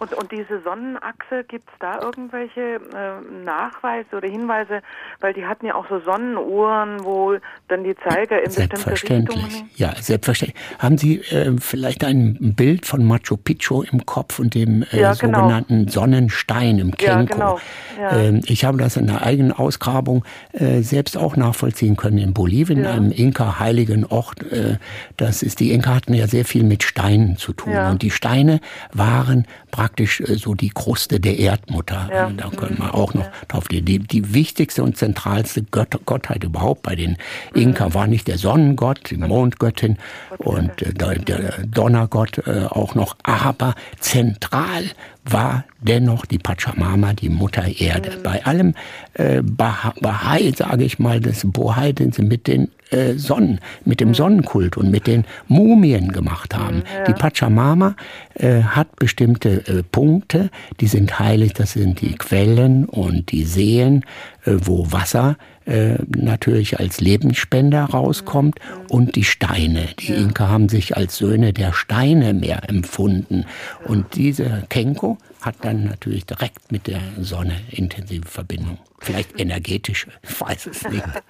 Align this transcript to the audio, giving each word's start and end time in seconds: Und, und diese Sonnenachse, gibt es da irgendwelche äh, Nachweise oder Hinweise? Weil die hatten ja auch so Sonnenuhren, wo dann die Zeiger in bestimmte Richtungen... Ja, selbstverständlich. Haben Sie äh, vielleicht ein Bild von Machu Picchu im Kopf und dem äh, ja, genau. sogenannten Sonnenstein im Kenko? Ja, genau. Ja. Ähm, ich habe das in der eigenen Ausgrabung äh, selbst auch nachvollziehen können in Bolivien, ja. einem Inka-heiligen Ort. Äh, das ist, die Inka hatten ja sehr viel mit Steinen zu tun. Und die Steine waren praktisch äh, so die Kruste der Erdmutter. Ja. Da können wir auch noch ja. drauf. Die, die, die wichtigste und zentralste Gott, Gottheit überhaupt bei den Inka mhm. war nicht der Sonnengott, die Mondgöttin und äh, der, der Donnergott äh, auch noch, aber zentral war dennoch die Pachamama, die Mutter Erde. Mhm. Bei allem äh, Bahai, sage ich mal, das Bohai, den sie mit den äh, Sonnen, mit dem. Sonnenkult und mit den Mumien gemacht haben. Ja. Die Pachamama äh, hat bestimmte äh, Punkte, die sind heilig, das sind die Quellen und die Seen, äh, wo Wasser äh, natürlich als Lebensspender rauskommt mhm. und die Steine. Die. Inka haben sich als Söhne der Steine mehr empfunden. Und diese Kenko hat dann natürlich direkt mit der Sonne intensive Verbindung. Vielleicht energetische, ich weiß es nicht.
Und, 0.00 0.14
und 0.14 0.32
diese 0.32 0.62
Sonnenachse, 0.62 1.44
gibt 1.46 1.68
es 1.68 1.74
da 1.78 2.00
irgendwelche 2.00 2.76
äh, 2.76 3.44
Nachweise 3.44 4.16
oder 4.16 4.28
Hinweise? 4.28 4.80
Weil 5.20 5.34
die 5.34 5.44
hatten 5.44 5.66
ja 5.66 5.74
auch 5.74 5.86
so 5.90 6.00
Sonnenuhren, 6.00 7.04
wo 7.04 7.36
dann 7.68 7.84
die 7.84 7.94
Zeiger 7.96 8.38
in 8.38 8.46
bestimmte 8.46 8.90
Richtungen... 8.90 9.68
Ja, 9.76 9.94
selbstverständlich. 9.94 10.58
Haben 10.78 10.96
Sie 10.96 11.18
äh, 11.18 11.54
vielleicht 11.60 12.02
ein 12.02 12.54
Bild 12.56 12.86
von 12.86 13.04
Machu 13.04 13.36
Picchu 13.36 13.82
im 13.82 14.06
Kopf 14.06 14.38
und 14.38 14.54
dem 14.54 14.84
äh, 14.90 15.00
ja, 15.00 15.12
genau. 15.12 15.40
sogenannten 15.40 15.88
Sonnenstein 15.88 16.78
im 16.78 16.92
Kenko? 16.96 17.12
Ja, 17.12 17.22
genau. 17.22 17.60
Ja. 18.00 18.18
Ähm, 18.18 18.40
ich 18.46 18.64
habe 18.64 18.78
das 18.78 18.96
in 18.96 19.06
der 19.06 19.20
eigenen 19.20 19.52
Ausgrabung 19.52 20.24
äh, 20.52 20.80
selbst 20.80 21.18
auch 21.18 21.36
nachvollziehen 21.36 21.96
können 21.96 22.16
in 22.16 22.32
Bolivien, 22.32 22.84
ja. 22.84 22.92
einem 22.92 23.12
Inka-heiligen 23.12 24.06
Ort. 24.06 24.50
Äh, 24.50 24.78
das 25.18 25.42
ist, 25.42 25.60
die 25.60 25.72
Inka 25.72 25.94
hatten 25.94 26.14
ja 26.14 26.26
sehr 26.26 26.46
viel 26.46 26.62
mit 26.62 26.84
Steinen 26.84 27.36
zu 27.36 27.52
tun. 27.52 27.76
Und 27.76 28.00
die 28.00 28.10
Steine 28.10 28.60
waren 28.92 29.46
praktisch 29.70 29.89
äh, 29.98 30.06
so 30.36 30.54
die 30.54 30.70
Kruste 30.70 31.20
der 31.20 31.38
Erdmutter. 31.38 32.08
Ja. 32.12 32.30
Da 32.30 32.50
können 32.50 32.78
wir 32.78 32.94
auch 32.94 33.14
noch 33.14 33.24
ja. 33.24 33.32
drauf. 33.48 33.68
Die, 33.68 33.82
die, 33.82 33.98
die 33.98 34.34
wichtigste 34.34 34.82
und 34.82 34.96
zentralste 34.96 35.62
Gott, 35.70 35.98
Gottheit 36.06 36.44
überhaupt 36.44 36.82
bei 36.82 36.94
den 36.94 37.16
Inka 37.54 37.88
mhm. 37.88 37.94
war 37.94 38.06
nicht 38.06 38.28
der 38.28 38.38
Sonnengott, 38.38 39.10
die 39.10 39.16
Mondgöttin 39.16 39.98
und 40.38 40.82
äh, 40.82 40.92
der, 40.92 41.18
der 41.18 41.66
Donnergott 41.66 42.38
äh, 42.46 42.66
auch 42.68 42.94
noch, 42.94 43.16
aber 43.22 43.74
zentral 43.98 44.84
war 45.24 45.64
dennoch 45.80 46.26
die 46.26 46.38
Pachamama, 46.38 47.12
die 47.12 47.28
Mutter 47.28 47.66
Erde. 47.80 48.16
Mhm. 48.16 48.22
Bei 48.22 48.44
allem 48.44 48.74
äh, 49.14 49.42
Bahai, 49.42 50.52
sage 50.56 50.84
ich 50.84 50.98
mal, 50.98 51.20
das 51.20 51.42
Bohai, 51.44 51.92
den 51.92 52.12
sie 52.12 52.22
mit 52.22 52.46
den 52.46 52.70
äh, 52.90 53.14
Sonnen, 53.14 53.60
mit 53.84 54.00
dem. 54.00 54.14
Sonnenkult 54.14 54.76
und 54.76 54.90
mit 54.90 55.06
den 55.06 55.24
Mumien 55.48 56.12
gemacht 56.12 56.54
haben. 56.54 56.82
Ja. 56.92 57.04
Die 57.04 57.12
Pachamama 57.12 57.94
äh, 58.34 58.62
hat 58.62 58.96
bestimmte 58.96 59.66
äh, 59.66 59.82
Punkte, 59.82 60.50
die 60.80 60.88
sind 60.88 61.18
heilig, 61.18 61.54
das 61.54 61.72
sind 61.72 62.00
die 62.00 62.14
Quellen 62.16 62.84
und 62.84 63.32
die 63.32 63.44
Seen, 63.44 64.04
äh, 64.44 64.56
wo 64.62 64.90
Wasser 64.92 65.36
äh, 65.66 65.98
natürlich 66.08 66.80
als 66.80 67.00
Lebensspender 67.00 67.84
rauskommt 67.84 68.58
mhm. 68.58 68.86
und 68.88 69.16
die 69.16 69.24
Steine. 69.24 69.88
Die. 69.98 70.12
Inka 70.12 70.48
haben 70.48 70.68
sich 70.68 70.96
als 70.96 71.16
Söhne 71.16 71.52
der 71.52 71.72
Steine 71.72 72.34
mehr 72.34 72.68
empfunden. 72.68 73.44
Und 73.86 74.16
diese 74.16 74.64
Kenko 74.68 75.18
hat 75.40 75.56
dann 75.62 75.84
natürlich 75.84 76.26
direkt 76.26 76.72
mit 76.72 76.86
der 76.86 77.00
Sonne 77.20 77.54
intensive 77.70 78.28
Verbindung. 78.28 78.78
Vielleicht 78.98 79.38
energetische, 79.40 80.08
ich 80.22 80.40
weiß 80.40 80.66
es 80.66 80.88
nicht. 80.88 81.04